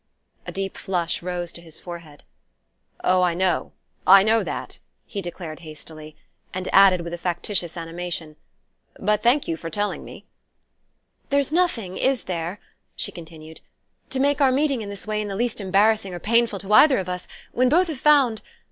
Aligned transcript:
A 0.47 0.51
deep 0.51 0.77
flush 0.79 1.21
rose 1.21 1.51
to 1.51 1.61
his 1.61 1.79
forehead. 1.79 2.23
"Oh, 3.03 3.21
I 3.21 3.35
know 3.35 3.71
I 4.07 4.23
know 4.23 4.43
that" 4.43 4.79
he 5.05 5.21
declared 5.21 5.59
hastily; 5.59 6.15
and 6.55 6.67
added, 6.73 7.01
with 7.01 7.13
a 7.13 7.19
factitious 7.19 7.77
animation: 7.77 8.35
"But 8.97 9.21
thank 9.21 9.47
you 9.47 9.55
for 9.57 9.69
telling 9.69 10.03
me." 10.03 10.25
"There's 11.29 11.51
nothing, 11.51 11.97
is 11.97 12.23
there," 12.23 12.59
she 12.95 13.11
continued, 13.11 13.61
"to 14.09 14.19
make 14.19 14.41
our 14.41 14.51
meeting 14.51 14.81
in 14.81 14.89
this 14.89 15.05
way 15.05 15.21
in 15.21 15.27
the 15.27 15.35
least 15.35 15.61
embarrassing 15.61 16.15
or 16.15 16.19
painful 16.19 16.57
to 16.57 16.73
either 16.73 16.97
of 16.97 17.07
us, 17.07 17.27
when 17.51 17.69
both 17.69 17.87
have 17.87 17.99
found...." 17.99 18.41